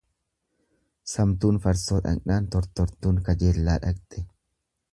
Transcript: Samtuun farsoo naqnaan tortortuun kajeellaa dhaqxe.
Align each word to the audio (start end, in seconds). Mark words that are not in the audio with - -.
Samtuun 1.11 1.59
farsoo 1.65 1.99
naqnaan 2.07 2.47
tortortuun 2.57 3.21
kajeellaa 3.29 3.79
dhaqxe. 3.87 4.25